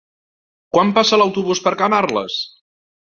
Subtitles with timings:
[0.77, 2.39] Quan passa l'autobús per Camarles?